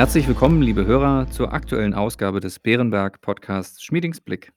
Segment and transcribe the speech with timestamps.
[0.00, 4.50] Herzlich willkommen, liebe Hörer, zur aktuellen Ausgabe des Bärenberg Podcasts Schmiedings Blick.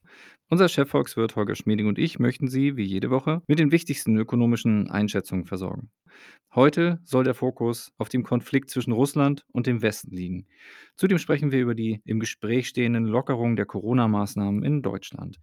[0.49, 4.89] Unser Chefvolkswirt Holger Schmieding und ich möchten Sie, wie jede Woche, mit den wichtigsten ökonomischen
[4.89, 5.91] Einschätzungen versorgen.
[6.55, 10.47] Heute soll der Fokus auf dem Konflikt zwischen Russland und dem Westen liegen.
[10.95, 15.41] Zudem sprechen wir über die im Gespräch stehenden Lockerungen der Corona-Maßnahmen in Deutschland.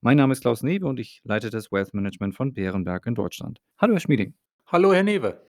[0.00, 3.60] Mein Name ist Klaus Newe und ich leite das Wealth Management von Bärenberg in Deutschland.
[3.76, 4.32] Hallo, Herr Schmieding.
[4.68, 5.51] Hallo, Herr Newe.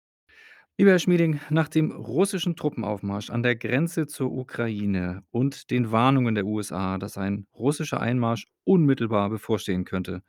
[0.79, 6.35] Lieber Herr Schmieding, nach dem russischen Truppenaufmarsch an der Grenze zur Ukraine und den Warnungen
[6.35, 10.23] der USA, dass ein russischer Einmarsch unmittelbar bevorstehen könnte,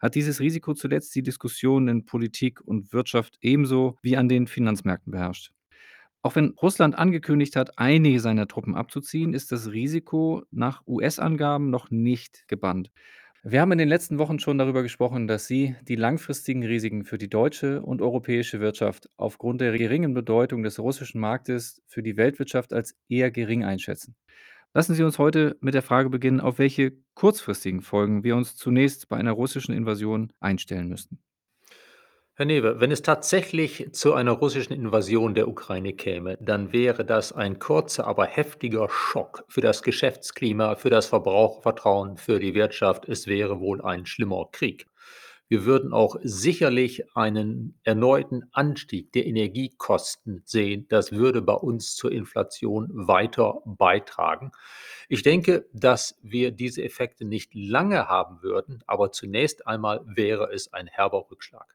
[0.00, 5.12] hat dieses Risiko zuletzt die Diskussionen in Politik und Wirtschaft ebenso wie an den Finanzmärkten
[5.12, 5.52] beherrscht.
[6.22, 11.90] Auch wenn Russland angekündigt hat, einige seiner Truppen abzuziehen, ist das Risiko nach US-Angaben noch
[11.90, 12.90] nicht gebannt.
[13.44, 17.18] Wir haben in den letzten Wochen schon darüber gesprochen, dass Sie die langfristigen Risiken für
[17.18, 22.72] die deutsche und europäische Wirtschaft aufgrund der geringen Bedeutung des russischen Marktes für die Weltwirtschaft
[22.72, 24.14] als eher gering einschätzen.
[24.74, 29.08] Lassen Sie uns heute mit der Frage beginnen, auf welche kurzfristigen Folgen wir uns zunächst
[29.08, 31.18] bei einer russischen Invasion einstellen müssten.
[32.42, 37.32] Herr Newe, wenn es tatsächlich zu einer russischen Invasion der Ukraine käme, dann wäre das
[37.32, 43.08] ein kurzer, aber heftiger Schock für das Geschäftsklima, für das Verbrauchervertrauen, für die Wirtschaft.
[43.08, 44.88] Es wäre wohl ein schlimmer Krieg.
[45.46, 50.86] Wir würden auch sicherlich einen erneuten Anstieg der Energiekosten sehen.
[50.88, 54.50] Das würde bei uns zur Inflation weiter beitragen.
[55.08, 60.72] Ich denke, dass wir diese Effekte nicht lange haben würden, aber zunächst einmal wäre es
[60.72, 61.72] ein herber Rückschlag.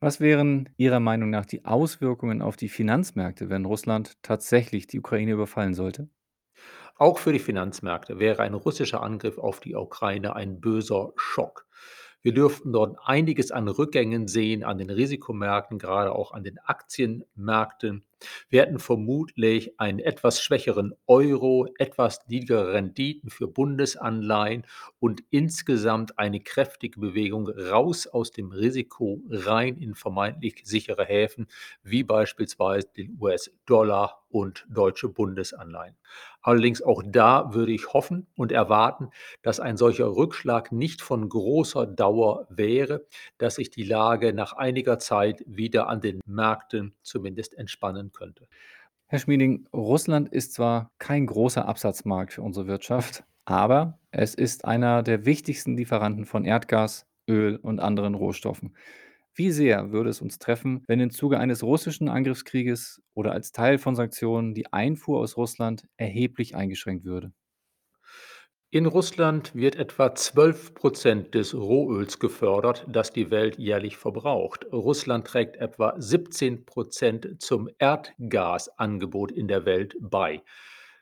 [0.00, 5.32] Was wären Ihrer Meinung nach die Auswirkungen auf die Finanzmärkte, wenn Russland tatsächlich die Ukraine
[5.32, 6.10] überfallen sollte?
[6.96, 11.66] Auch für die Finanzmärkte wäre ein russischer Angriff auf die Ukraine ein böser Schock.
[12.22, 18.04] Wir dürften dort einiges an Rückgängen sehen an den Risikomärkten, gerade auch an den Aktienmärkten.
[18.50, 24.66] Wir hätten vermutlich einen etwas schwächeren Euro, etwas niedrigere Renditen für Bundesanleihen
[24.98, 31.46] und insgesamt eine kräftige Bewegung raus aus dem Risiko rein in vermeintlich sichere Häfen,
[31.82, 35.96] wie beispielsweise den US-Dollar und deutsche Bundesanleihen.
[36.42, 39.10] Allerdings auch da würde ich hoffen und erwarten,
[39.42, 43.06] dass ein solcher Rückschlag nicht von großer Dauer wäre,
[43.38, 48.48] dass sich die Lage nach einiger Zeit wieder an den Märkten zumindest entspannen könnte.
[49.06, 55.02] Herr Schmieding, Russland ist zwar kein großer Absatzmarkt für unsere Wirtschaft, aber es ist einer
[55.02, 58.76] der wichtigsten Lieferanten von Erdgas, Öl und anderen Rohstoffen.
[59.34, 63.78] Wie sehr würde es uns treffen, wenn im Zuge eines russischen Angriffskrieges oder als Teil
[63.78, 67.32] von Sanktionen die Einfuhr aus Russland erheblich eingeschränkt würde?
[68.72, 74.64] In Russland wird etwa 12 Prozent des Rohöls gefördert, das die Welt jährlich verbraucht.
[74.72, 80.42] Russland trägt etwa 17 Prozent zum Erdgasangebot in der Welt bei.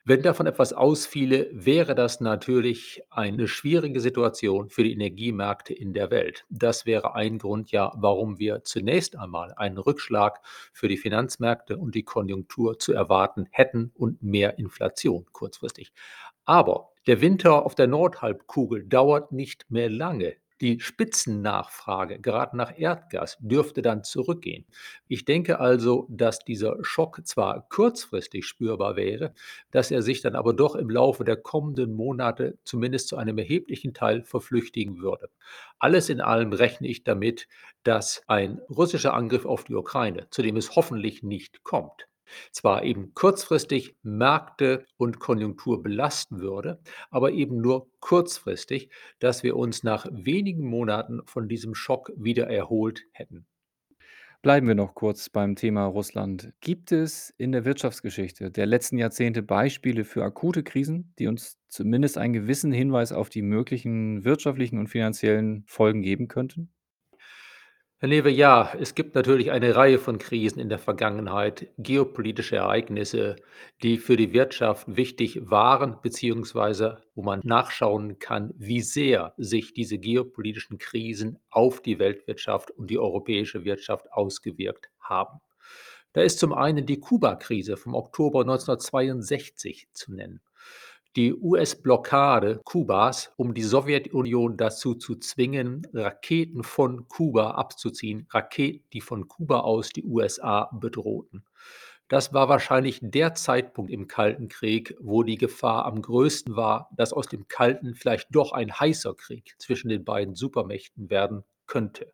[0.08, 6.10] Wenn davon etwas ausfiele, wäre das natürlich eine schwierige Situation für die Energiemärkte in der
[6.10, 6.46] Welt.
[6.48, 10.40] Das wäre ein Grund ja, warum wir zunächst einmal einen Rückschlag
[10.72, 15.92] für die Finanzmärkte und die Konjunktur zu erwarten hätten und mehr Inflation kurzfristig.
[16.46, 20.36] Aber der Winter auf der Nordhalbkugel dauert nicht mehr lange.
[20.60, 24.66] Die Spitzennachfrage, gerade nach Erdgas, dürfte dann zurückgehen.
[25.06, 29.34] Ich denke also, dass dieser Schock zwar kurzfristig spürbar wäre,
[29.70, 33.94] dass er sich dann aber doch im Laufe der kommenden Monate zumindest zu einem erheblichen
[33.94, 35.30] Teil verflüchtigen würde.
[35.78, 37.46] Alles in allem rechne ich damit,
[37.84, 42.08] dass ein russischer Angriff auf die Ukraine, zu dem es hoffentlich nicht kommt,
[42.52, 46.80] zwar eben kurzfristig Märkte und Konjunktur belasten würde,
[47.10, 53.04] aber eben nur kurzfristig, dass wir uns nach wenigen Monaten von diesem Schock wieder erholt
[53.12, 53.46] hätten.
[54.40, 56.52] Bleiben wir noch kurz beim Thema Russland.
[56.60, 62.18] Gibt es in der Wirtschaftsgeschichte der letzten Jahrzehnte Beispiele für akute Krisen, die uns zumindest
[62.18, 66.72] einen gewissen Hinweis auf die möglichen wirtschaftlichen und finanziellen Folgen geben könnten?
[68.00, 73.34] Herr Newe, ja, es gibt natürlich eine Reihe von Krisen in der Vergangenheit, geopolitische Ereignisse,
[73.82, 79.98] die für die Wirtschaft wichtig waren, beziehungsweise wo man nachschauen kann, wie sehr sich diese
[79.98, 85.40] geopolitischen Krisen auf die Weltwirtschaft und die europäische Wirtschaft ausgewirkt haben.
[86.12, 90.40] Da ist zum einen die Kuba-Krise vom Oktober 1962 zu nennen
[91.18, 99.00] die US-Blockade Kubas, um die Sowjetunion dazu zu zwingen, Raketen von Kuba abzuziehen, Raketen, die
[99.00, 101.44] von Kuba aus die USA bedrohten.
[102.06, 107.12] Das war wahrscheinlich der Zeitpunkt im Kalten Krieg, wo die Gefahr am größten war, dass
[107.12, 112.12] aus dem Kalten vielleicht doch ein heißer Krieg zwischen den beiden Supermächten werden könnte.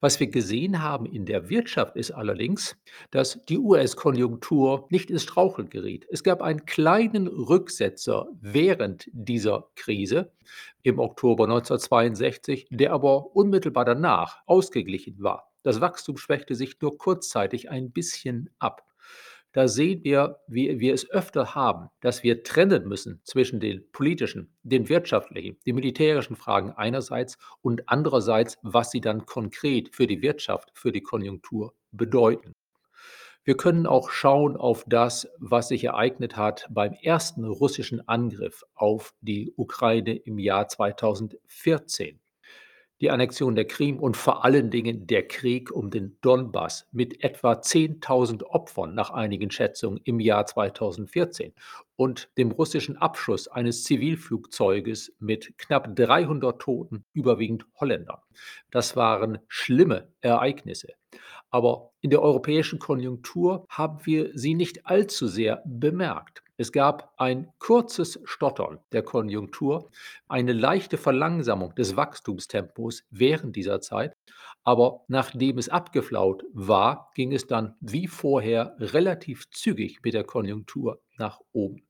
[0.00, 2.76] Was wir gesehen haben in der Wirtschaft ist allerdings,
[3.10, 6.06] dass die US-Konjunktur nicht ins Straucheln geriet.
[6.10, 10.32] Es gab einen kleinen Rücksetzer während dieser Krise
[10.82, 15.50] im Oktober 1962, der aber unmittelbar danach ausgeglichen war.
[15.62, 18.84] Das Wachstum schwächte sich nur kurzzeitig ein bisschen ab.
[19.54, 24.52] Da sehen wir, wie wir es öfter haben, dass wir trennen müssen zwischen den politischen,
[24.64, 30.72] den wirtschaftlichen, den militärischen Fragen einerseits und andererseits, was sie dann konkret für die Wirtschaft,
[30.74, 32.52] für die Konjunktur bedeuten.
[33.44, 39.14] Wir können auch schauen auf das, was sich ereignet hat beim ersten russischen Angriff auf
[39.20, 42.18] die Ukraine im Jahr 2014
[43.04, 47.52] die Annexion der Krim und vor allen Dingen der Krieg um den Donbass mit etwa
[47.52, 51.52] 10.000 Opfern nach einigen Schätzungen im Jahr 2014
[51.96, 58.20] und dem russischen Abschuss eines Zivilflugzeuges mit knapp 300 Toten, überwiegend Holländern.
[58.70, 60.94] Das waren schlimme Ereignisse.
[61.50, 66.43] Aber in der europäischen Konjunktur haben wir sie nicht allzu sehr bemerkt.
[66.56, 69.90] Es gab ein kurzes Stottern der Konjunktur,
[70.28, 74.16] eine leichte Verlangsamung des Wachstumstempos während dieser Zeit,
[74.62, 81.00] aber nachdem es abgeflaut war, ging es dann wie vorher relativ zügig mit der Konjunktur
[81.18, 81.82] nach oben.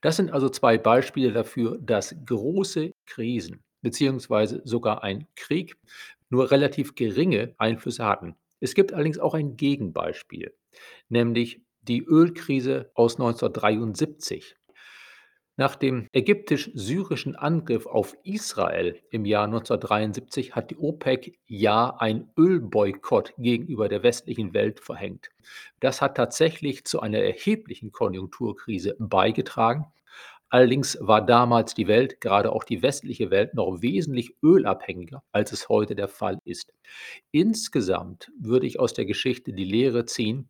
[0.00, 5.76] Das sind also zwei Beispiele dafür, dass große Krisen beziehungsweise sogar ein Krieg
[6.30, 8.36] nur relativ geringe Einflüsse hatten.
[8.60, 10.54] Es gibt allerdings auch ein Gegenbeispiel,
[11.08, 14.56] nämlich die Ölkrise aus 1973.
[15.58, 23.32] Nach dem ägyptisch-syrischen Angriff auf Israel im Jahr 1973 hat die OPEC ja ein Ölboykott
[23.38, 25.30] gegenüber der westlichen Welt verhängt.
[25.80, 29.86] Das hat tatsächlich zu einer erheblichen Konjunkturkrise beigetragen.
[30.48, 35.68] Allerdings war damals die Welt, gerade auch die westliche Welt, noch wesentlich ölabhängiger, als es
[35.68, 36.72] heute der Fall ist.
[37.32, 40.48] Insgesamt würde ich aus der Geschichte die Lehre ziehen,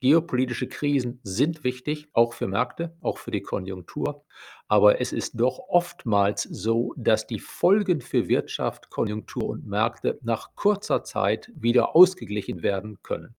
[0.00, 4.24] geopolitische Krisen sind wichtig, auch für Märkte, auch für die Konjunktur,
[4.66, 10.56] aber es ist doch oftmals so, dass die Folgen für Wirtschaft, Konjunktur und Märkte nach
[10.56, 13.36] kurzer Zeit wieder ausgeglichen werden können.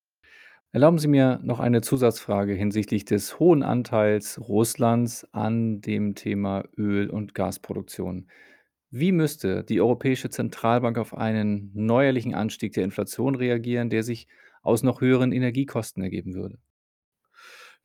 [0.73, 7.09] Erlauben Sie mir noch eine Zusatzfrage hinsichtlich des hohen Anteils Russlands an dem Thema Öl
[7.09, 8.27] und Gasproduktion.
[8.89, 14.27] Wie müsste die Europäische Zentralbank auf einen neuerlichen Anstieg der Inflation reagieren, der sich
[14.61, 16.57] aus noch höheren Energiekosten ergeben würde?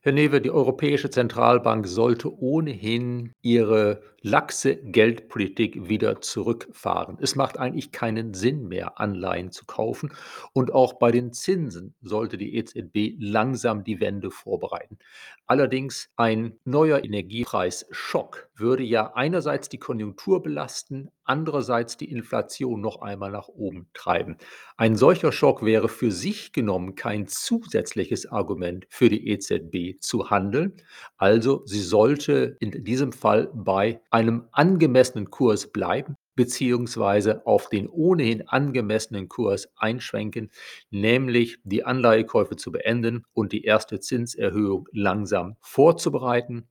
[0.01, 7.17] Herr Newe, die Europäische Zentralbank sollte ohnehin ihre laxe Geldpolitik wieder zurückfahren.
[7.21, 10.13] Es macht eigentlich keinen Sinn mehr, Anleihen zu kaufen.
[10.53, 14.97] Und auch bei den Zinsen sollte die EZB langsam die Wende vorbereiten.
[15.45, 23.31] Allerdings ein neuer Energiepreisschock würde ja einerseits die Konjunktur belasten, andererseits die Inflation noch einmal
[23.31, 24.37] nach oben treiben.
[24.77, 30.73] Ein solcher Schock wäre für sich genommen kein zusätzliches Argument für die EZB zu handeln.
[31.17, 38.47] Also sie sollte in diesem Fall bei einem angemessenen Kurs bleiben beziehungsweise auf den ohnehin
[38.47, 40.49] angemessenen Kurs einschwenken,
[40.89, 46.67] nämlich die Anleihekäufe zu beenden und die erste Zinserhöhung langsam vorzubereiten.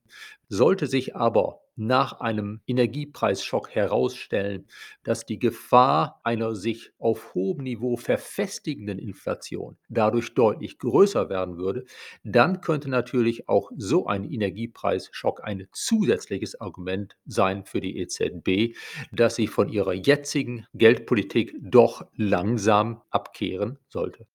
[0.48, 4.66] Sollte sich aber nach einem Energiepreisschock herausstellen,
[5.02, 11.84] dass die Gefahr einer sich auf hohem Niveau verfestigenden Inflation dadurch deutlich größer werden würde,
[12.24, 18.76] dann könnte natürlich auch so ein Energiepreisschock ein zusätzliches Argument sein für die EZB,
[19.12, 24.26] dass sie von ihrer jetzigen Geldpolitik doch langsam abkehren sollte.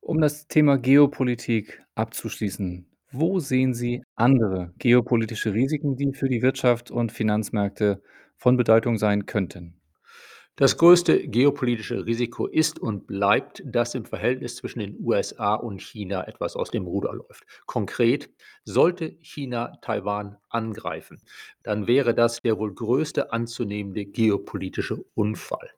[0.00, 6.90] Um das Thema Geopolitik abzuschließen, wo sehen Sie andere geopolitische Risiken, die für die Wirtschaft
[6.90, 8.02] und Finanzmärkte
[8.36, 9.78] von Bedeutung sein könnten?
[10.56, 16.26] Das größte geopolitische Risiko ist und bleibt, dass im Verhältnis zwischen den USA und China
[16.26, 17.44] etwas aus dem Ruder läuft.
[17.66, 18.28] Konkret,
[18.64, 21.22] sollte China Taiwan angreifen,
[21.62, 25.70] dann wäre das der wohl größte anzunehmende geopolitische Unfall.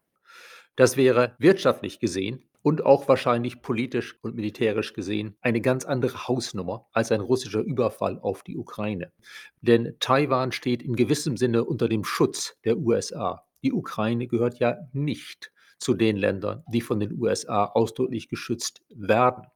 [0.77, 6.87] Das wäre wirtschaftlich gesehen und auch wahrscheinlich politisch und militärisch gesehen eine ganz andere Hausnummer
[6.93, 9.13] als ein russischer Überfall auf die Ukraine.
[9.61, 13.47] Denn Taiwan steht in gewissem Sinne unter dem Schutz der USA.
[13.63, 19.47] Die Ukraine gehört ja nicht zu den Ländern, die von den USA ausdrücklich geschützt werden.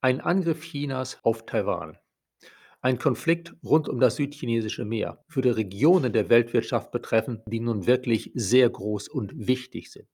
[0.00, 1.98] Ein Angriff Chinas auf Taiwan
[2.84, 8.32] ein Konflikt rund um das südchinesische Meer würde Regionen der Weltwirtschaft betreffen, die nun wirklich
[8.34, 10.08] sehr groß und wichtig sind.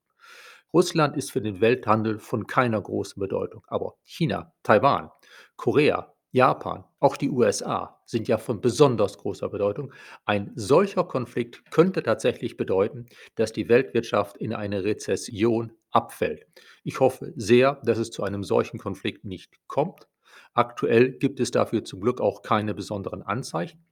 [0.73, 5.11] Russland ist für den Welthandel von keiner großen Bedeutung, aber China, Taiwan,
[5.57, 9.95] Korea, Japan, auch die USA sind ja von besonders großer Bedeutung.
[10.27, 16.47] Ein solcher Konflikt könnte tatsächlich bedeuten, dass die Weltwirtschaft in eine Rezession abfällt.
[16.85, 20.07] Ich hoffe sehr, dass es zu einem solchen Konflikt nicht kommt.
[20.53, 23.87] Aktuell gibt es dafür zum Glück auch keine besonderen Anzeichen.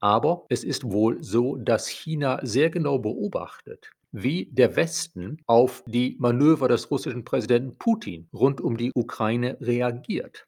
[0.00, 6.16] Aber es ist wohl so, dass China sehr genau beobachtet, wie der Westen auf die
[6.18, 10.46] Manöver des russischen Präsidenten Putin rund um die Ukraine reagiert.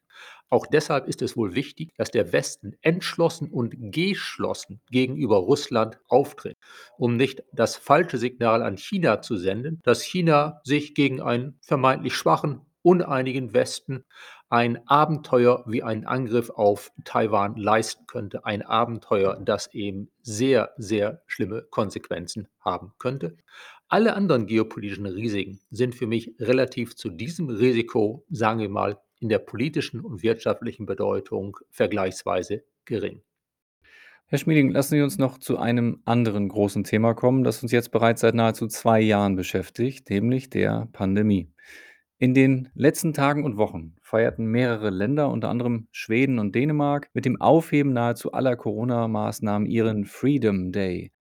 [0.49, 6.57] Auch deshalb ist es wohl wichtig, dass der Westen entschlossen und geschlossen gegenüber Russland auftritt,
[6.97, 12.15] um nicht das falsche Signal an China zu senden, dass China sich gegen einen vermeintlich
[12.15, 14.03] schwachen, uneinigen Westen
[14.49, 18.45] ein Abenteuer wie einen Angriff auf Taiwan leisten könnte.
[18.45, 23.37] Ein Abenteuer, das eben sehr, sehr schlimme Konsequenzen haben könnte.
[23.87, 29.29] Alle anderen geopolitischen Risiken sind für mich relativ zu diesem Risiko, sagen wir mal, in
[29.29, 33.21] der politischen und wirtschaftlichen Bedeutung vergleichsweise gering.
[34.27, 37.91] Herr Schmieding, lassen Sie uns noch zu einem anderen großen Thema kommen, das uns jetzt
[37.91, 41.51] bereits seit nahezu zwei Jahren beschäftigt, nämlich der Pandemie.
[42.21, 47.23] In den letzten Tagen und Wochen feierten mehrere Länder, unter anderem Schweden und Dänemark, mit
[47.23, 51.13] dem Aufheben nahezu aller Corona-Maßnahmen ihren Freedom Day.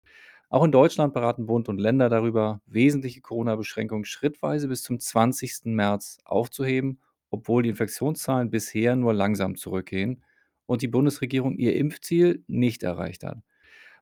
[0.49, 5.67] Auch in Deutschland beraten Bund und Länder darüber, wesentliche Corona-Beschränkungen schrittweise bis zum 20.
[5.67, 7.01] März aufzuheben,
[7.31, 10.25] obwohl die Infektionszahlen bisher nur langsam zurückgehen
[10.67, 13.39] und die Bundesregierung ihr Impfziel nicht erreicht hat.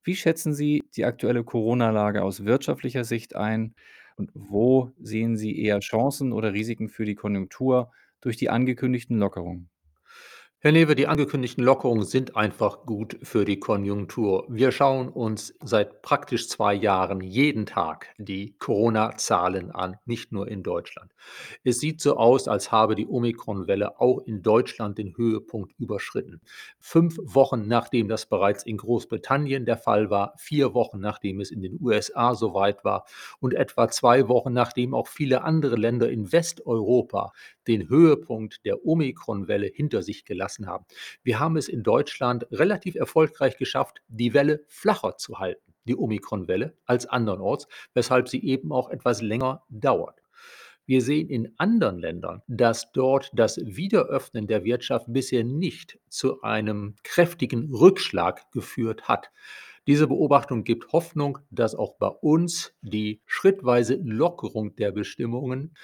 [0.02, 3.74] Wie schätzen Sie die aktuelle Corona-Lage aus wirtschaftlicher Sicht ein
[4.16, 9.70] und wo sehen Sie eher Chancen oder Risiken für die Konjunktur durch die angekündigten Lockerungen?
[10.66, 14.46] Herr Newe, die angekündigten Lockerungen sind einfach gut für die Konjunktur.
[14.48, 20.64] Wir schauen uns seit praktisch zwei Jahren jeden Tag die Corona-Zahlen an, nicht nur in
[20.64, 21.12] Deutschland.
[21.62, 26.40] Es sieht so aus, als habe die Omikron-Welle auch in Deutschland den Höhepunkt überschritten.
[26.80, 31.62] Fünf Wochen nachdem das bereits in Großbritannien der Fall war, vier Wochen nachdem es in
[31.62, 33.04] den USA soweit war
[33.38, 37.32] und etwa zwei Wochen nachdem auch viele andere Länder in Westeuropa
[37.66, 40.84] den Höhepunkt der Omikron-Welle hinter sich gelassen haben.
[41.22, 46.76] Wir haben es in Deutschland relativ erfolgreich geschafft, die Welle flacher zu halten, die Omikron-Welle,
[46.84, 50.20] als andernorts, weshalb sie eben auch etwas länger dauert.
[50.88, 56.94] Wir sehen in anderen Ländern, dass dort das Wiederöffnen der Wirtschaft bisher nicht zu einem
[57.02, 59.32] kräftigen Rückschlag geführt hat.
[59.88, 65.74] Diese Beobachtung gibt Hoffnung, dass auch bei uns die schrittweise Lockerung der Bestimmungen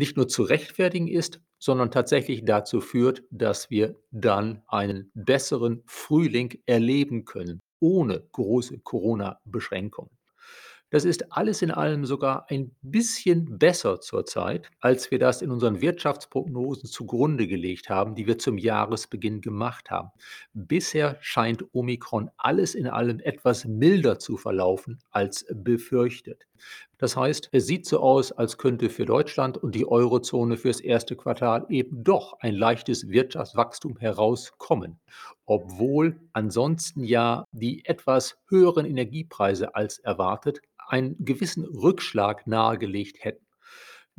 [0.00, 6.58] nicht nur zu rechtfertigen ist, sondern tatsächlich dazu führt, dass wir dann einen besseren Frühling
[6.64, 10.10] erleben können, ohne große Corona-Beschränkungen.
[10.88, 15.82] Das ist alles in allem sogar ein bisschen besser zurzeit, als wir das in unseren
[15.82, 20.08] Wirtschaftsprognosen zugrunde gelegt haben, die wir zum Jahresbeginn gemacht haben.
[20.54, 26.46] Bisher scheint Omikron alles in allem etwas milder zu verlaufen als befürchtet.
[26.98, 31.16] Das heißt, es sieht so aus, als könnte für Deutschland und die Eurozone fürs erste
[31.16, 35.00] Quartal eben doch ein leichtes Wirtschaftswachstum herauskommen,
[35.46, 43.46] obwohl ansonsten ja die etwas höheren Energiepreise als erwartet einen gewissen Rückschlag nahegelegt hätten.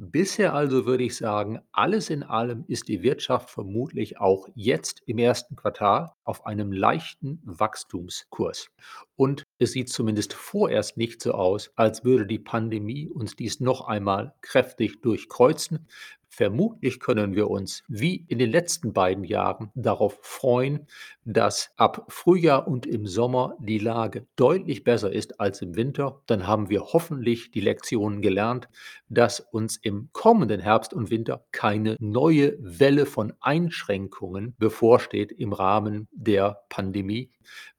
[0.03, 5.19] Bisher also würde ich sagen, alles in allem ist die Wirtschaft vermutlich auch jetzt im
[5.19, 8.69] ersten Quartal auf einem leichten Wachstumskurs.
[9.15, 13.87] Und es sieht zumindest vorerst nicht so aus, als würde die Pandemie uns dies noch
[13.87, 15.87] einmal kräftig durchkreuzen.
[16.33, 20.87] Vermutlich können wir uns wie in den letzten beiden Jahren darauf freuen,
[21.25, 26.21] dass ab Frühjahr und im Sommer die Lage deutlich besser ist als im Winter.
[26.27, 28.69] Dann haben wir hoffentlich die Lektionen gelernt,
[29.09, 36.07] dass uns im kommenden Herbst und Winter keine neue Welle von Einschränkungen bevorsteht im Rahmen
[36.13, 37.29] der Pandemie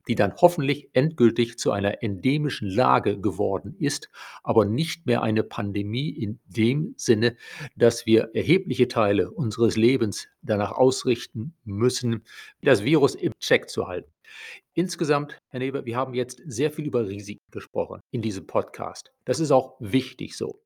[0.09, 4.09] die dann hoffentlich endgültig zu einer endemischen Lage geworden ist,
[4.43, 7.37] aber nicht mehr eine Pandemie in dem Sinne,
[7.77, 12.25] dass wir erhebliche Teile unseres Lebens danach ausrichten müssen,
[12.61, 14.11] das Virus im Check zu halten.
[14.75, 19.13] Insgesamt, Herr Neber, wir haben jetzt sehr viel über Risiken gesprochen in diesem Podcast.
[19.25, 20.59] Das ist auch wichtig so.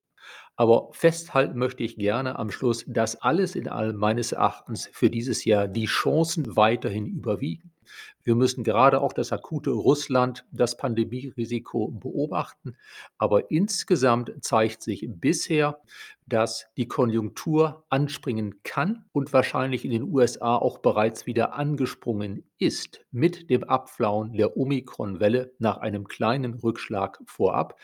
[0.57, 5.45] Aber festhalten möchte ich gerne am Schluss, dass alles in allem meines Erachtens für dieses
[5.45, 7.73] Jahr die Chancen weiterhin überwiegen.
[8.25, 12.77] Wir müssen gerade auch das akute Russland, das Pandemierisiko beobachten.
[13.19, 15.79] Aber insgesamt zeigt sich bisher,
[16.27, 23.05] dass die Konjunktur anspringen kann und wahrscheinlich in den USA auch bereits wieder angesprungen ist
[23.13, 27.79] mit dem Abflauen der Omikron-Welle nach einem kleinen Rückschlag vorab.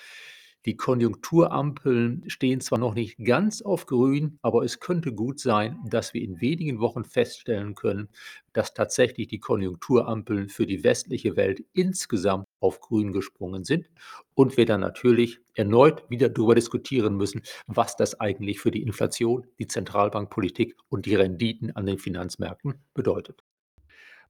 [0.64, 6.14] Die Konjunkturampeln stehen zwar noch nicht ganz auf grün, aber es könnte gut sein, dass
[6.14, 8.08] wir in wenigen Wochen feststellen können,
[8.52, 13.90] dass tatsächlich die Konjunkturampeln für die westliche Welt insgesamt auf grün gesprungen sind
[14.34, 19.44] und wir dann natürlich erneut wieder darüber diskutieren müssen, was das eigentlich für die Inflation,
[19.58, 23.42] die Zentralbankpolitik und die Renditen an den Finanzmärkten bedeutet.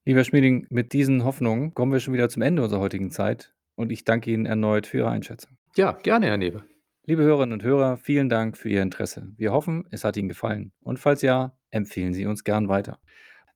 [0.06, 3.92] Lieber Schmieding, mit diesen Hoffnungen kommen wir schon wieder zum Ende unserer heutigen Zeit und
[3.92, 5.58] ich danke Ihnen erneut für Ihre Einschätzung.
[5.74, 6.64] Ja, gerne, Herr Newe.
[7.06, 9.32] Liebe Hörerinnen und Hörer, vielen Dank für Ihr Interesse.
[9.38, 12.98] Wir hoffen, es hat Ihnen gefallen und falls ja, empfehlen Sie uns gern weiter.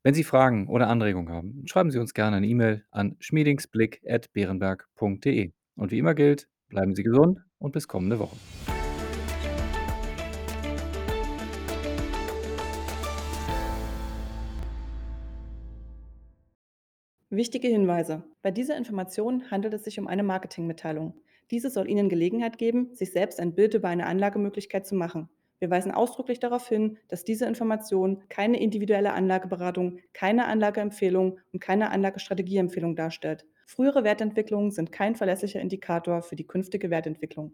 [0.02, 5.52] Wenn Sie Fragen oder Anregungen haben, schreiben Sie uns gerne eine E-Mail an schmiedingsblick.beerenberg.de.
[5.74, 8.38] Und wie immer gilt, bleiben Sie gesund und bis kommende Woche.
[17.28, 18.22] Wichtige Hinweise.
[18.40, 21.12] Bei dieser Information handelt es sich um eine Marketingmitteilung.
[21.50, 25.28] Diese soll Ihnen Gelegenheit geben, sich selbst ein Bild über eine Anlagemöglichkeit zu machen.
[25.58, 31.90] Wir weisen ausdrücklich darauf hin, dass diese Information keine individuelle Anlageberatung, keine Anlageempfehlung und keine
[31.90, 33.46] Anlagestrategieempfehlung darstellt.
[33.66, 37.52] Frühere Wertentwicklungen sind kein verlässlicher Indikator für die künftige Wertentwicklung.